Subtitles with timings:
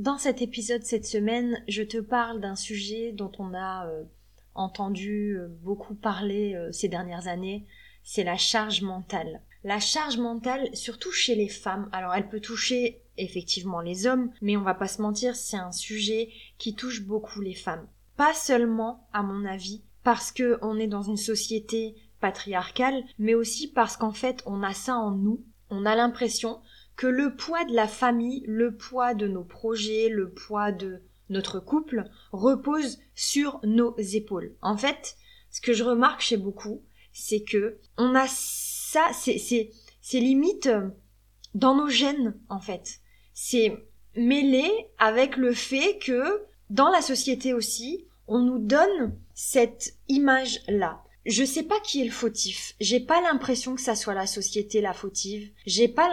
[0.00, 4.04] Dans cet épisode cette semaine, je te parle d'un sujet dont on a euh,
[4.54, 7.66] entendu euh, beaucoup parler euh, ces dernières années,
[8.02, 9.42] c'est la charge mentale.
[9.62, 14.56] La charge mentale, surtout chez les femmes, alors elle peut toucher effectivement les hommes, mais
[14.56, 17.86] on va pas se mentir, c'est un sujet qui touche beaucoup les femmes.
[18.16, 23.70] Pas seulement, à mon avis, parce que on est dans une société patriarcale, mais aussi
[23.70, 25.44] parce qu'en fait on a ça en nous.
[25.68, 26.62] On a l'impression
[27.00, 31.58] que le poids de la famille, le poids de nos projets, le poids de notre
[31.58, 34.54] couple repose sur nos épaules.
[34.60, 35.16] En fait,
[35.50, 36.82] ce que je remarque chez beaucoup,
[37.14, 39.70] c'est que on a ça, c'est,
[40.12, 40.90] limite euh,
[41.54, 43.00] dans nos gènes, en fait.
[43.32, 43.82] C'est
[44.14, 51.44] mêlé avec le fait que dans la société aussi, on nous donne cette image-là je
[51.44, 52.74] sais pas qui est le fautif.
[52.80, 55.50] J'ai pas l'impression que ça soit la société la fautive.
[55.66, 56.08] J'ai pas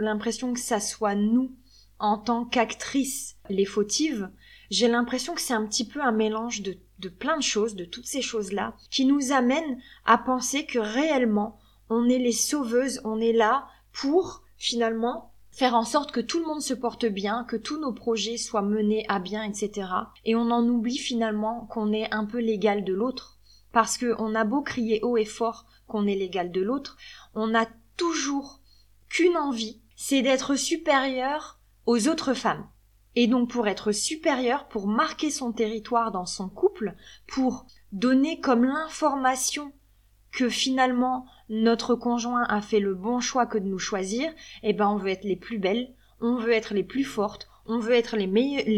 [0.00, 1.52] l'impression que ça soit nous,
[1.98, 4.30] en tant qu'actrices, les fautives.
[4.70, 8.06] J'ai l'impression que c'est un petit peu un mélange de, plein de choses, de toutes
[8.06, 13.32] ces choses-là, qui nous amènent à penser que réellement, on est les sauveuses, on est
[13.34, 17.78] là pour, finalement, faire en sorte que tout le monde se porte bien, que tous
[17.78, 19.88] nos projets soient menés à bien, etc.
[20.24, 23.38] Et on en oublie finalement qu'on est un peu l'égal de l'autre
[23.72, 26.96] parce qu'on a beau crier haut et fort qu'on est l'égal de l'autre,
[27.34, 28.60] on n'a toujours
[29.08, 32.66] qu'une envie, c'est d'être supérieur aux autres femmes.
[33.14, 36.94] Et donc pour être supérieur, pour marquer son territoire dans son couple,
[37.26, 39.72] pour donner comme l'information
[40.30, 44.32] que finalement notre conjoint a fait le bon choix que de nous choisir,
[44.62, 47.78] eh ben on veut être les plus belles, on veut être les plus fortes, on
[47.78, 48.26] veut être les,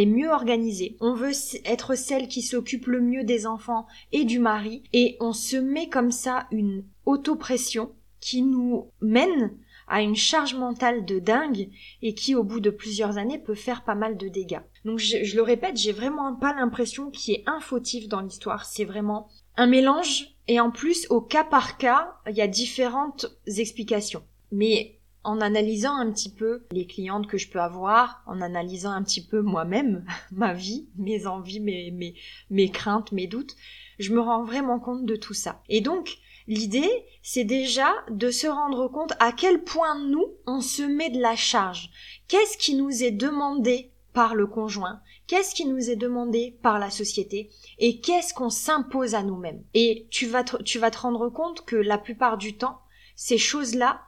[0.06, 1.32] mieux organisés, on veut
[1.64, 5.88] être celle qui s'occupe le mieux des enfants et du mari, et on se met
[5.88, 9.56] comme ça une autopression qui nous mène
[9.86, 11.68] à une charge mentale de dingue
[12.00, 14.62] et qui au bout de plusieurs années peut faire pas mal de dégâts.
[14.84, 18.64] Donc je, le répète, j'ai vraiment pas l'impression qu'il y ait un fautif dans l'histoire,
[18.64, 23.26] c'est vraiment un mélange et en plus au cas par cas, il y a différentes
[23.46, 24.22] explications.
[24.52, 29.02] Mais en analysant un petit peu les clientes que je peux avoir, en analysant un
[29.02, 33.56] petit peu moi-même, ma vie, mes envies, mes, craintes, mes doutes,
[33.98, 35.62] je me rends vraiment compte de tout ça.
[35.68, 36.90] Et donc, l'idée,
[37.22, 41.36] c'est déjà de se rendre compte à quel point nous, on se met de la
[41.36, 41.90] charge.
[42.28, 45.00] Qu'est-ce qui nous est demandé par le conjoint?
[45.26, 47.50] Qu'est-ce qui nous est demandé par la société?
[47.78, 49.64] Et qu'est-ce qu'on s'impose à nous-mêmes?
[49.72, 50.30] Et tu
[50.64, 52.80] tu vas te rendre compte que la plupart du temps,
[53.16, 54.02] ces choses-là,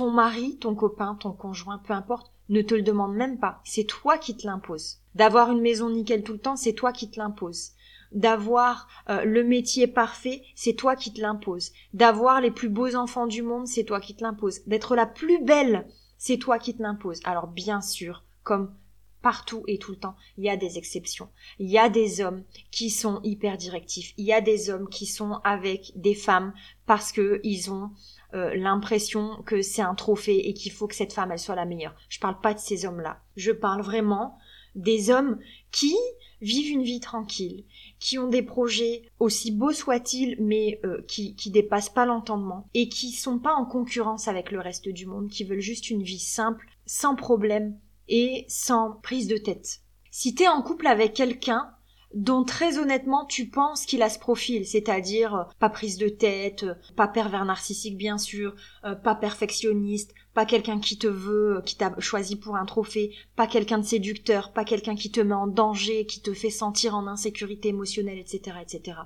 [0.00, 3.60] ton mari, ton copain, ton conjoint, peu importe, ne te le demande même pas.
[3.64, 4.96] C'est toi qui te l'imposes.
[5.14, 7.72] D'avoir une maison nickel tout le temps, c'est toi qui te l'imposes.
[8.10, 11.72] D'avoir euh, le métier parfait, c'est toi qui te l'imposes.
[11.92, 14.62] D'avoir les plus beaux enfants du monde, c'est toi qui te l'imposes.
[14.66, 15.86] D'être la plus belle,
[16.16, 17.20] c'est toi qui te l'imposes.
[17.24, 18.74] Alors bien sûr, comme
[19.20, 21.28] partout et tout le temps, il y a des exceptions.
[21.58, 24.14] Il y a des hommes qui sont hyper directifs.
[24.16, 26.54] Il y a des hommes qui sont avec des femmes
[26.86, 27.90] parce que ils ont
[28.34, 31.64] euh, l'impression que c'est un trophée et qu'il faut que cette femme elle soit la
[31.64, 31.94] meilleure.
[32.08, 33.20] Je parle pas de ces hommes-là.
[33.36, 34.38] Je parle vraiment
[34.74, 35.38] des hommes
[35.72, 35.96] qui
[36.40, 37.64] vivent une vie tranquille,
[37.98, 42.88] qui ont des projets aussi beaux soient-ils, mais euh, qui, qui dépassent pas l'entendement et
[42.88, 46.18] qui sont pas en concurrence avec le reste du monde, qui veulent juste une vie
[46.18, 49.80] simple, sans problème et sans prise de tête.
[50.10, 51.70] Si t'es en couple avec quelqu'un
[52.14, 56.64] dont très honnêtement tu penses qu'il a ce profil, c'est-à-dire euh, pas prise de tête,
[56.64, 58.54] euh, pas pervers narcissique bien sûr,
[58.84, 63.46] euh, pas perfectionniste, pas quelqu'un qui te veut, qui t'a choisi pour un trophée, pas
[63.46, 67.06] quelqu'un de séducteur, pas quelqu'un qui te met en danger, qui te fait sentir en
[67.06, 68.98] insécurité émotionnelle, etc., etc.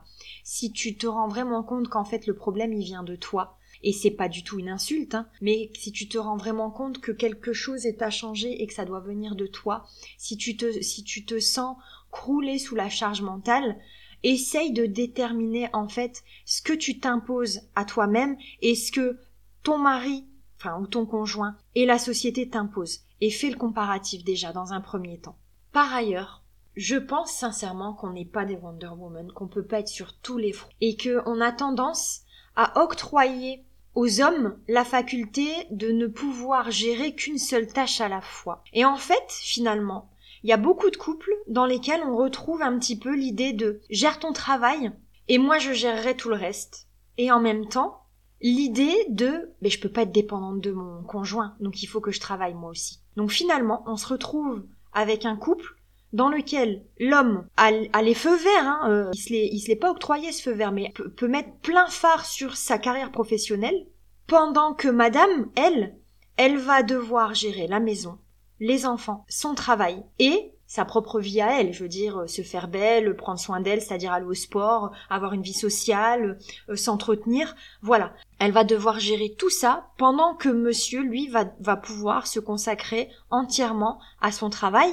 [0.42, 3.92] Si tu te rends vraiment compte qu'en fait le problème il vient de toi, et
[3.92, 7.12] c'est pas du tout une insulte, hein, mais si tu te rends vraiment compte que
[7.12, 9.84] quelque chose est à changer et que ça doit venir de toi,
[10.16, 11.76] si tu te, si tu te sens
[12.14, 13.76] crouler sous la charge mentale,
[14.22, 19.18] essaye de déterminer en fait ce que tu t'imposes à toi-même et ce que
[19.64, 20.24] ton mari,
[20.56, 24.80] enfin ou ton conjoint et la société t'imposent et fais le comparatif déjà dans un
[24.80, 25.36] premier temps.
[25.72, 26.44] Par ailleurs,
[26.76, 30.38] je pense sincèrement qu'on n'est pas des Wonder Woman, qu'on peut pas être sur tous
[30.38, 32.20] les fronts et qu'on a tendance
[32.54, 33.64] à octroyer
[33.96, 38.62] aux hommes la faculté de ne pouvoir gérer qu'une seule tâche à la fois.
[38.72, 40.08] Et en fait, finalement,
[40.44, 43.80] il y a beaucoup de couples dans lesquels on retrouve un petit peu l'idée de
[43.88, 44.92] gère ton travail
[45.26, 46.86] et moi je gérerai tout le reste.
[47.16, 48.02] Et en même temps,
[48.42, 52.10] l'idée de mais je peux pas être dépendante de mon conjoint, donc il faut que
[52.10, 53.00] je travaille moi aussi.
[53.16, 55.76] Donc finalement, on se retrouve avec un couple
[56.12, 57.70] dans lequel l'homme a,
[58.02, 60.72] les feux verts, hein, euh, il se il se l'est pas octroyé ce feu vert,
[60.72, 63.86] mais peut, peut mettre plein phare sur sa carrière professionnelle,
[64.26, 65.96] pendant que madame, elle,
[66.36, 68.18] elle va devoir gérer la maison,
[68.60, 72.42] les enfants, son travail et sa propre vie à elle, je veux dire, euh, se
[72.42, 77.54] faire belle, prendre soin d'elle, c'est-à-dire aller au sport, avoir une vie sociale, euh, s'entretenir,
[77.82, 78.12] voilà.
[78.38, 84.00] Elle va devoir gérer tout ça pendant que monsieur, lui, va, pouvoir se consacrer entièrement
[84.20, 84.90] à son travail,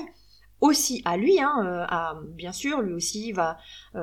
[0.59, 3.57] aussi à lui, hein, euh, bien sûr, lui aussi va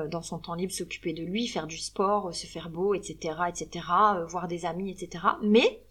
[0.09, 3.85] dans son temps libre s'occuper de lui, faire du sport, se faire beau, etc., etc.,
[4.27, 5.23] voir des amis, etc.
[5.41, 5.81] Mais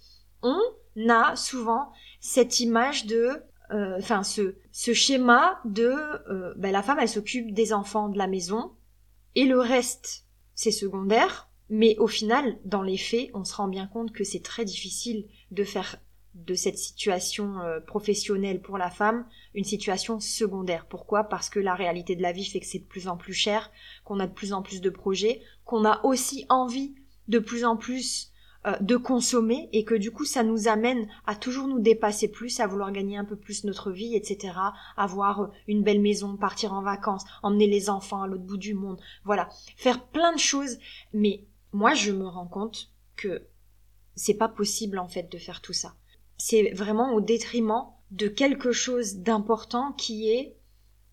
[0.43, 0.61] on
[1.09, 5.93] a souvent cette image de enfin ce, schéma de
[6.31, 8.73] euh, ben, la femme elle s'occupe des enfants de la maison
[9.35, 13.87] et le reste c'est secondaire mais au final dans les faits on se rend bien
[13.87, 15.97] compte que c'est très difficile de faire
[16.35, 20.87] de cette situation euh, professionnelle pour la femme une situation secondaire.
[20.87, 21.25] Pourquoi?
[21.25, 23.73] Parce que la réalité de la vie fait que c'est de plus en plus cher,
[24.05, 26.95] qu'on a de plus en plus de projets, qu'on a aussi envie
[27.27, 28.38] de plus en plus euh,
[28.81, 32.67] de consommer et que du coup ça nous amène à toujours nous dépasser plus, à
[32.67, 34.55] vouloir gagner un peu plus notre vie, etc.
[34.97, 38.75] Avoir euh, une belle maison, partir en vacances, emmener les enfants à l'autre bout du
[38.75, 40.79] monde, voilà, faire plein de choses.
[41.13, 43.47] Mais moi je me rends compte que
[44.15, 45.95] c'est pas possible en fait de faire tout ça.
[46.37, 50.57] C'est vraiment au détriment de quelque chose d'important qui est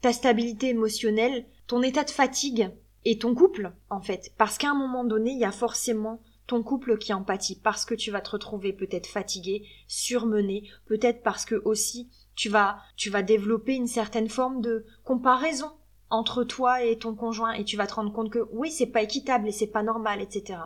[0.01, 2.69] ta stabilité émotionnelle, ton état de fatigue
[3.05, 4.33] et ton couple en fait.
[4.37, 7.95] Parce qu'à un moment donné, il y a forcément ton couple qui empathie parce que
[7.95, 13.24] tu vas te retrouver peut-être fatigué, surmené, peut-être parce que aussi tu vas tu vas
[13.24, 15.71] développer une certaine forme de comparaison
[16.09, 19.01] entre toi et ton conjoint et tu vas te rendre compte que oui c'est pas
[19.01, 20.59] équitable et c'est pas normal etc.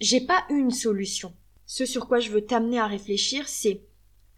[0.00, 1.34] J'ai pas une solution.
[1.66, 3.82] Ce sur quoi je veux t'amener à réfléchir c'est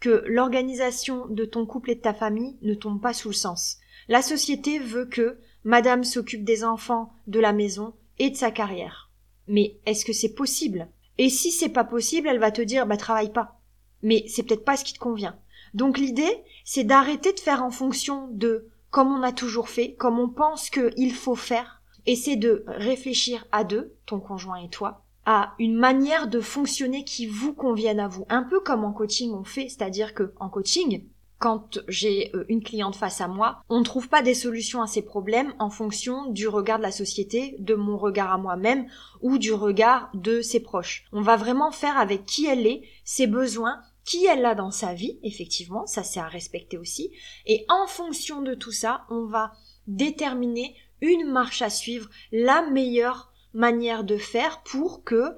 [0.00, 3.78] que l'organisation de ton couple et de ta famille ne tombe pas sous le sens.
[4.08, 9.07] La société veut que madame s'occupe des enfants, de la maison et de sa carrière.
[9.48, 10.88] Mais est-ce que c'est possible?
[11.18, 13.60] Et si c'est pas possible, elle va te dire bah travaille pas.
[14.02, 15.38] Mais c'est peut-être pas ce qui te convient.
[15.74, 20.18] Donc l'idée, c'est d'arrêter de faire en fonction de comme on a toujours fait, comme
[20.18, 25.04] on pense qu'il faut faire, et c'est de réfléchir à deux, ton conjoint et toi,
[25.26, 28.24] à une manière de fonctionner qui vous convienne à vous.
[28.30, 31.04] Un peu comme en coaching on fait, c'est-à-dire que en coaching,
[31.38, 34.86] quand j'ai euh, une cliente face à moi, on ne trouve pas des solutions à
[34.86, 38.88] ces problèmes en fonction du regard de la société, de mon regard à moi-même
[39.20, 41.04] ou du regard de ses proches.
[41.12, 44.94] On va vraiment faire avec qui elle est, ses besoins, qui elle a dans sa
[44.94, 47.12] vie, effectivement, ça c'est à respecter aussi,
[47.46, 49.52] et en fonction de tout ça, on va
[49.86, 55.36] déterminer une marche à suivre, la meilleure manière de faire pour que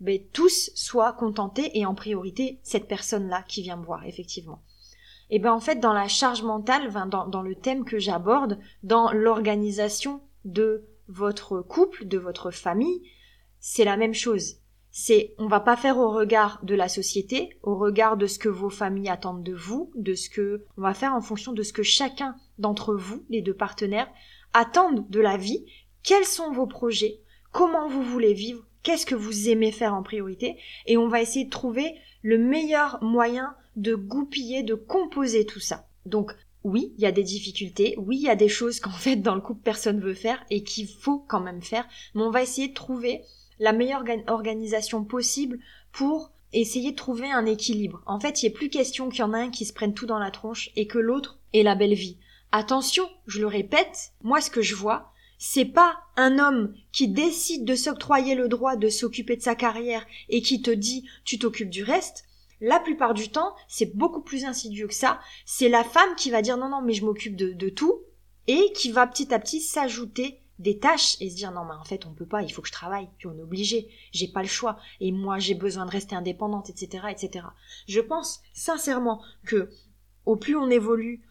[0.00, 4.62] ben, tous soient contentés et en priorité cette personne-là qui vient me voir, effectivement
[5.30, 9.12] et ben en fait dans la charge mentale, dans, dans le thème que j'aborde, dans
[9.12, 13.02] l'organisation de votre couple, de votre famille,
[13.60, 14.56] c'est la même chose.
[14.90, 18.50] C'est on va pas faire au regard de la société, au regard de ce que
[18.50, 21.72] vos familles attendent de vous, de ce que on va faire en fonction de ce
[21.72, 24.08] que chacun d'entre vous, les deux partenaires,
[24.52, 25.64] attendent de la vie,
[26.02, 27.20] quels sont vos projets,
[27.52, 31.46] comment vous voulez vivre, qu'est-ce que vous aimez faire en priorité, et on va essayer
[31.46, 35.88] de trouver le meilleur moyen de goupiller, de composer tout ça.
[36.06, 36.32] Donc
[36.64, 39.34] oui, il y a des difficultés, oui, il y a des choses qu'en fait dans
[39.34, 42.68] le couple personne veut faire et qu'il faut quand même faire, mais on va essayer
[42.68, 43.22] de trouver
[43.58, 45.58] la meilleure organisation possible
[45.92, 48.02] pour essayer de trouver un équilibre.
[48.06, 50.06] En fait, il n'est plus question qu'il y en a un qui se prenne tout
[50.06, 52.18] dans la tronche et que l'autre ait la belle vie.
[52.52, 57.64] Attention, je le répète, moi ce que je vois, c'est pas un homme qui décide
[57.64, 61.70] de s'octroyer le droit de s'occuper de sa carrière et qui te dit tu t'occupes
[61.70, 62.24] du reste,
[62.62, 65.20] la plupart du temps, c'est beaucoup plus insidieux que ça.
[65.44, 68.02] C'est la femme qui va dire non, non, mais je m'occupe de, tout
[68.46, 71.84] et qui va petit à petit s'ajouter des tâches et se dire non mais en
[71.84, 74.42] fait on peut pas il faut que je travaille puis on est obligé j'ai pas
[74.42, 77.46] le choix et moi j'ai besoin de rester indépendante etc etc
[77.88, 79.70] je pense sincèrement que
[80.26, 81.22] au plus on évolue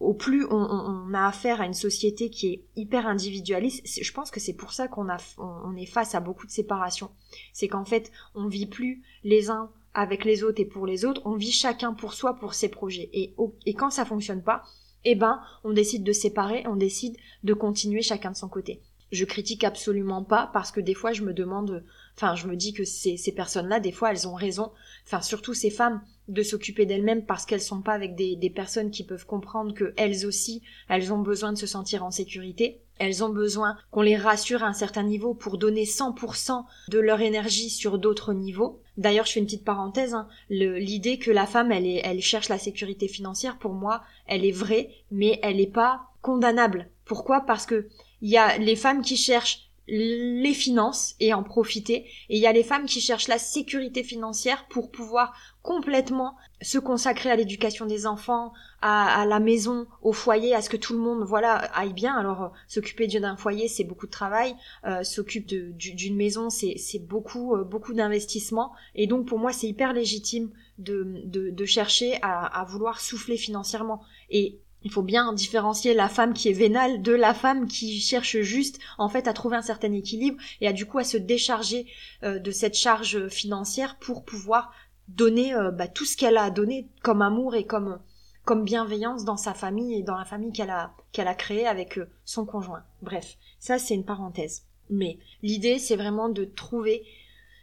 [0.00, 4.40] au plus on, a affaire à une société qui est hyper individualiste, je pense que
[4.40, 7.10] c'est pour ça qu'on on est face à beaucoup de séparations.
[7.52, 11.22] C'est qu'en fait, on vit plus les uns avec les autres et pour les autres,
[11.24, 13.10] on vit chacun pour soi, pour ses projets.
[13.12, 13.34] Et,
[13.74, 14.62] quand ça fonctionne pas,
[15.04, 18.82] eh ben, on décide de séparer, on décide de continuer chacun de son côté.
[19.12, 21.84] Je critique absolument pas parce que des fois je me demande,
[22.16, 24.70] enfin je me dis que ces, ces personnes-là, des fois elles ont raison,
[25.04, 26.00] enfin surtout ces femmes,
[26.30, 30.26] de s'occuper d'elles-mêmes parce qu'elles sont pas avec des, personnes qui peuvent comprendre que elles
[30.26, 32.80] aussi, elles ont besoin de se sentir en sécurité.
[32.98, 37.20] Elles ont besoin qu'on les rassure à un certain niveau pour donner 100% de leur
[37.20, 38.80] énergie sur d'autres niveaux.
[38.96, 40.12] D'ailleurs, je fais une petite parenthèse.
[40.12, 40.28] Hein.
[40.50, 44.90] L'idée que la femme, elle, elle cherche la sécurité financière, pour moi, elle est vraie,
[45.10, 46.90] mais elle n'est pas condamnable.
[47.06, 47.40] Pourquoi?
[47.40, 47.88] Parce que
[48.20, 52.06] il y a les femmes qui cherchent les finances et en profiter.
[52.28, 56.78] Et il y a les femmes qui cherchent la sécurité financière pour pouvoir complètement se
[56.78, 61.00] consacrer à l'éducation des enfants, à, la maison, au foyer, à ce que tout le
[61.00, 62.14] monde voilà aille bien.
[62.14, 64.54] Alors euh, s'occuper d'un foyer, c'est beaucoup de travail.
[64.86, 68.72] Euh, s'occuper d'une maison, c'est beaucoup euh, beaucoup d'investissement.
[68.94, 74.02] Et donc pour moi, c'est hyper légitime de, de, chercher à, à vouloir souffler financièrement.
[74.30, 78.40] Et il faut bien différencier la femme qui est vénale de la femme qui cherche
[78.40, 81.86] juste en fait à trouver un certain équilibre et à du coup à se décharger
[82.22, 84.72] euh, de cette charge financière pour pouvoir
[85.08, 88.00] donner euh, bah, tout ce qu'elle a à donner comme amour et comme
[88.44, 91.98] comme bienveillance dans sa famille et dans la famille qu'elle a qu'elle a créée avec
[91.98, 92.82] euh, son conjoint.
[93.02, 94.64] Bref, ça c'est une parenthèse.
[94.88, 97.04] Mais l'idée c'est vraiment de trouver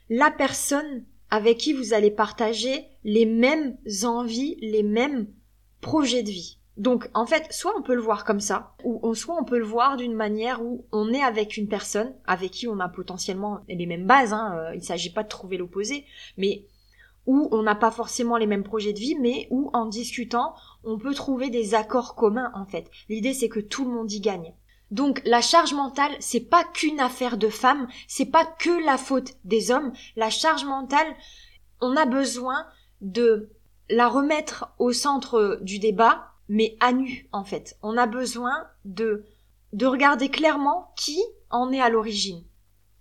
[0.10, 5.28] la personne avec qui vous allez partager les mêmes envies, les mêmes
[5.82, 6.57] projets de vie.
[6.78, 9.66] Donc en fait, soit on peut le voir comme ça, ou soit on peut le
[9.66, 13.86] voir d'une manière où on est avec une personne avec qui on a potentiellement les
[13.88, 14.32] mêmes bases.
[14.32, 16.06] Hein, euh, il ne s'agit pas de trouver l'opposé,
[16.38, 16.66] mais
[17.26, 20.54] où on n'a pas forcément les mêmes projets de vie, mais où en discutant,
[20.84, 22.90] on peut trouver des accords communs en fait.
[23.10, 24.54] L'idée c'est que tout le monde y gagne.
[24.92, 29.34] Donc la charge mentale, c'est pas qu'une affaire de femmes, c'est pas que la faute
[29.44, 29.92] des hommes.
[30.16, 31.08] La charge mentale,
[31.82, 32.66] on a besoin
[33.02, 33.50] de
[33.90, 37.78] la remettre au centre du débat mais à nu en fait.
[37.82, 39.26] On a besoin de
[39.74, 42.44] de regarder clairement qui en est à l'origine.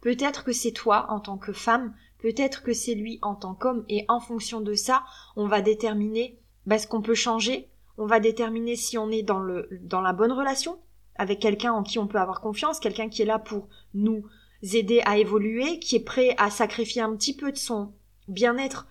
[0.01, 3.85] Peut-être que c'est toi en tant que femme, peut-être que c'est lui en tant qu'homme,
[3.89, 5.05] et en fonction de ça,
[5.37, 9.39] on va déterminer bah, ce qu'on peut changer, on va déterminer si on est dans
[9.39, 10.79] le dans la bonne relation
[11.15, 14.27] avec quelqu'un en qui on peut avoir confiance, quelqu'un qui est là pour nous
[14.63, 17.93] aider à évoluer, qui est prêt à sacrifier un petit peu de son
[18.29, 18.87] bien-être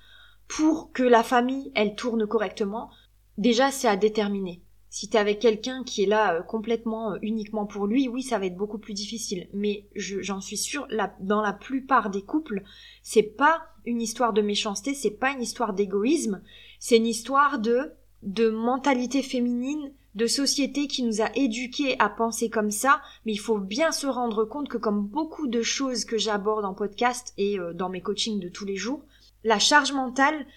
[0.47, 2.89] pour que la famille elle tourne correctement,
[3.37, 4.61] Déjà, c'est à déterminer.
[4.89, 8.39] Si t'es avec quelqu'un qui est là euh, complètement euh, uniquement pour lui, oui, ça
[8.39, 9.49] va être beaucoup plus difficile.
[9.53, 10.87] Mais j'en suis sûre,
[11.19, 12.63] dans la plupart des couples,
[13.03, 16.41] c'est pas une histoire de méchanceté, c'est pas une histoire d'égoïsme,
[16.79, 17.91] c'est une histoire de
[18.25, 23.39] de mentalité féminine, de société qui nous a éduqués à penser comme ça, mais il
[23.39, 27.59] faut bien se rendre compte que comme beaucoup de choses que j'aborde en podcast et
[27.59, 29.03] euh, dans mes coachings de tous les jours,
[29.43, 30.47] la charge mentale,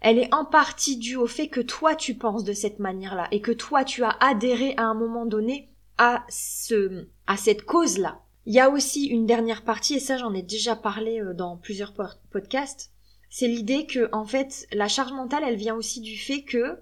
[0.00, 3.40] elle est en partie due au fait que toi tu penses de cette manière-là et
[3.40, 8.20] que toi tu as adhéré à un moment donné à ce à cette cause-là.
[8.44, 11.56] Il y a aussi une dernière partie et ça j'en ai déjà parlé euh, dans
[11.56, 11.94] plusieurs
[12.30, 12.92] podcasts,
[13.30, 16.78] c'est l'idée que en fait la charge mentale elle vient aussi du fait que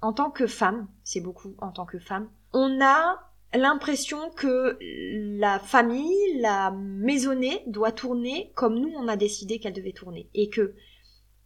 [0.00, 3.18] en tant que femme, c'est beaucoup en tant que femme, on a
[3.54, 9.92] l'impression que la famille, la maisonnée doit tourner comme nous on a décidé qu'elle devait
[9.92, 10.74] tourner et que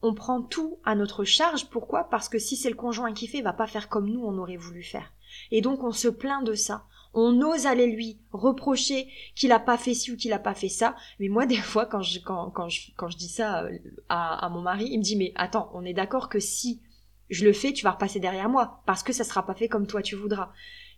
[0.03, 1.71] on prend tout à notre charge.
[1.71, 2.05] Pourquoi?
[2.05, 4.39] Parce que si c'est le conjoint qui fait, il va pas faire comme nous on
[4.39, 5.13] aurait voulu faire.
[5.51, 6.85] Et donc on se plaint de ça.
[7.15, 10.69] On ose aller lui reprocher qu'il a pas fait ci ou qu'il a pas fait
[10.69, 10.97] ça.
[11.21, 13.79] Mais moi, des fois, quand je, quand, quand je, quand je dis ça euh,
[14.09, 16.81] à, à mon mari, il me dit, mais attends, on est d'accord que si
[17.29, 18.83] je le fais, tu vas repasser derrière moi.
[18.87, 20.53] Parce que ça sera pas fait comme toi tu voudras.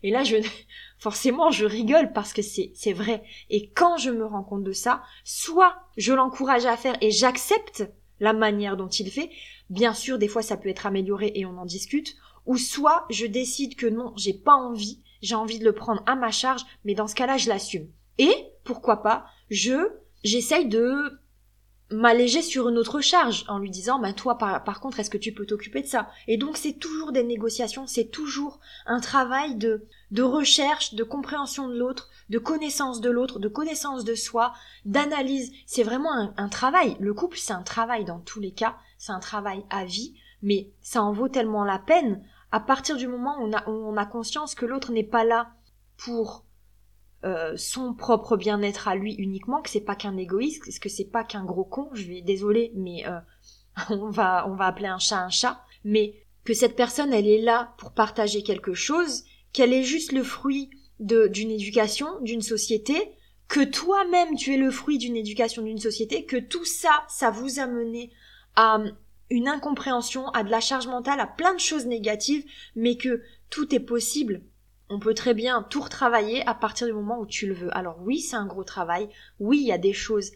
[0.05, 0.37] Et là, je,
[0.99, 3.25] forcément, je rigole parce que c'est, c'est vrai.
[3.51, 7.85] Et quand je me rends compte de ça, soit je l'encourage à faire et j'accepte
[8.21, 9.31] la manière dont il fait.
[9.71, 12.17] Bien sûr, des fois, ça peut être amélioré et on en discute.
[12.47, 16.15] Ou soit je décide que non, j'ai pas envie, j'ai envie de le prendre à
[16.15, 17.89] ma charge, mais dans ce cas-là, je l'assume.
[18.19, 19.89] Et, pourquoi pas, je,
[20.23, 21.19] j'essaye de
[21.91, 25.33] m'alléger sur une autre charge en lui disant bah toi par, contre est-ce que tu
[25.33, 26.09] peux t'occuper de ça?
[26.27, 31.69] Et donc c'est toujours des négociations c'est toujours un travail de de recherche de compréhension
[31.69, 35.53] de l'autre de connaissance de l'autre de connaissance de soi d'analyse.
[35.67, 36.97] C'est vraiment un, travail.
[37.01, 38.77] Le couple c'est un travail dans tous les cas.
[38.99, 40.15] C'est un travail à vie.
[40.43, 42.23] Mais ça en vaut tellement la peine.
[42.53, 45.51] À partir du moment où on a conscience que l'autre n'est pas là
[45.97, 46.44] pour
[47.25, 51.25] euh, son propre bien-être à lui uniquement, que c'est pas qu'un égoïste, que c'est pas
[51.25, 53.19] qu'un gros con, je vais désolé, mais euh,
[53.91, 56.15] on va on va appeler un chat un chat, mais
[56.45, 60.69] que cette personne elle est là pour partager quelque chose, qu'elle est juste le fruit
[61.01, 62.95] d'une éducation, d'une société,
[63.49, 67.59] que toi-même tu es le fruit d'une éducation d'une société, que tout ça ça vous
[67.59, 68.13] a mené
[68.55, 68.83] à
[69.31, 72.45] une incompréhension, à de la charge mentale, à plein de choses négatives,
[72.77, 74.43] mais que tout est possible
[74.95, 77.77] on peut très bien tout retravailler à partir du moment où tu le veux.
[77.77, 79.09] Alors oui, c'est un gros travail.
[79.41, 80.31] Oui, il y a des choses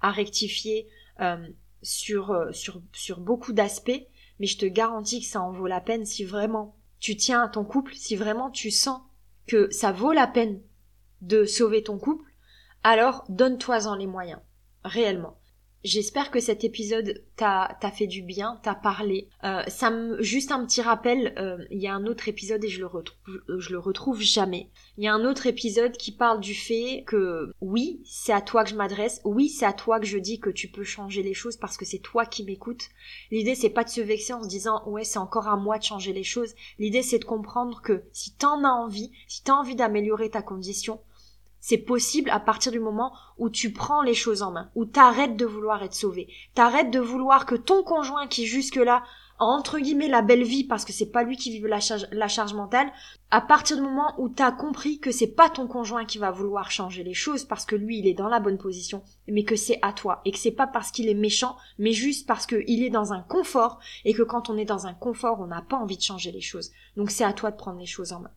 [0.00, 0.86] à rectifier
[1.20, 1.48] euh,
[1.82, 4.06] sur, euh, sur beaucoup d'aspects.
[4.38, 7.48] mais je te garantis que ça en vaut la peine si vraiment tu tiens à
[7.48, 9.00] ton couple, si vraiment tu sens
[9.48, 10.60] que ça vaut la peine
[11.20, 12.30] de sauver ton couple,
[12.84, 14.40] alors donne-toi-en les moyens,
[14.84, 15.38] réellement.
[15.84, 19.28] J'espère que cet épisode t'a fait du bien, t'a parlé.
[19.44, 22.68] Euh, ça me juste un petit rappel, euh, il y a un autre épisode et
[22.68, 24.70] je le retrouve, je le retrouve jamais.
[24.96, 28.64] Il y a un autre épisode qui parle du fait que oui, c'est à toi
[28.64, 31.34] que je m'adresse, oui, c'est à toi que je dis que tu peux changer les
[31.34, 32.88] choses parce que c'est toi qui m'écoutes.
[33.30, 35.84] L'idée c'est pas de se vexer en se disant ouais c'est encore à moi de
[35.84, 36.54] changer les choses.
[36.78, 41.00] L'idée c'est de comprendre que si t'en as envie, si t'as envie d'améliorer ta condition,
[41.66, 45.38] c'est possible à partir du moment où tu prends les choses en main, où t'arrêtes
[45.38, 49.02] de vouloir être sauvé, t'arrêtes de vouloir que ton conjoint qui jusque-là
[49.38, 52.52] a entre guillemets la belle vie parce que c'est pas lui qui vive la charge,
[52.52, 52.92] mentale,
[53.30, 56.70] à partir du moment où t'as compris que c'est pas ton conjoint qui va vouloir
[56.70, 59.78] changer les choses parce que lui il est dans la bonne position, mais que c'est
[59.80, 62.90] à toi et que c'est pas parce qu'il est méchant, mais juste parce qu'il est
[62.90, 65.96] dans un confort et que quand on est dans un confort on n'a pas envie
[65.96, 66.72] de changer les choses.
[66.98, 68.32] Donc c'est à toi de prendre les choses en main.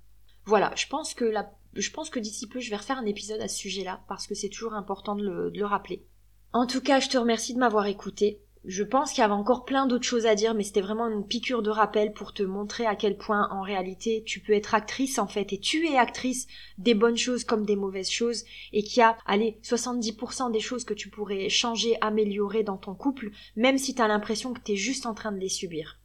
[0.45, 3.41] Voilà, je pense que la je pense que d'ici peu, je vais refaire un épisode
[3.41, 6.05] à ce sujet-là, parce que c'est toujours important de le, rappeler.
[6.53, 8.41] En tout cas, je te remercie de m'avoir écouté.
[8.65, 11.25] Je pense qu'il y avait encore plein d'autres choses à dire, mais c'était vraiment une
[11.25, 15.19] piqûre de rappel pour te montrer à quel point, en réalité, tu peux être actrice,
[15.19, 18.43] en fait, et tu es actrice des bonnes choses comme des mauvaises choses,
[18.73, 22.95] et qu'il y a, allez, 70% des choses que tu pourrais changer, améliorer dans ton
[22.95, 25.99] couple, même si tu as l'impression que tu es juste en train de les subir.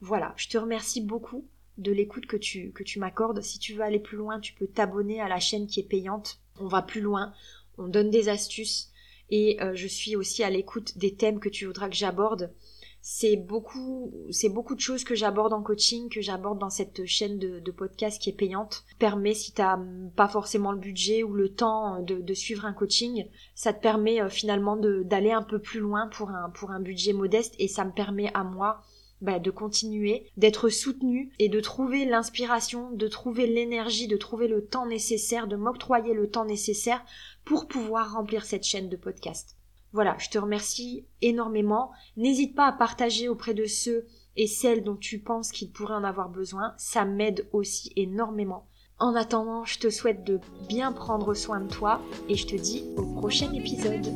[0.00, 1.48] Voilà, je te remercie beaucoup
[1.78, 3.40] de l'écoute que tu, que tu m'accordes.
[3.40, 6.40] Si tu veux aller plus loin, tu peux t'abonner à la chaîne qui est payante.
[6.60, 7.32] On va plus loin,
[7.78, 8.90] on donne des astuces
[9.30, 12.52] et euh, je suis aussi à l'écoute des thèmes que tu voudras que j'aborde.
[13.00, 17.38] C'est beaucoup, c'est beaucoup de choses que j'aborde en coaching, que j'aborde dans cette chaîne
[17.38, 18.84] de, podcast qui est payante.
[18.98, 19.78] Permet, si t'as
[20.16, 24.28] pas forcément le budget ou le temps de, suivre un coaching, ça te permet euh,
[24.28, 27.92] finalement d'aller un peu plus loin pour un, pour un budget modeste et ça me
[27.92, 28.82] permet à moi
[29.20, 34.64] bah, de continuer, d'être soutenu et de trouver l'inspiration, de trouver l'énergie, de trouver le
[34.64, 37.04] temps nécessaire, de m'octroyer le temps nécessaire
[37.44, 39.56] pour pouvoir remplir cette chaîne de podcast.
[39.92, 41.90] Voilà, je te remercie énormément.
[42.16, 46.04] N'hésite pas à partager auprès de ceux et celles dont tu penses qu'ils pourraient en
[46.04, 46.74] avoir besoin.
[46.76, 48.68] Ça m'aide aussi énormément.
[49.00, 52.84] En attendant, je te souhaite de bien prendre soin de toi et je te dis
[52.96, 54.06] au prochain épisode.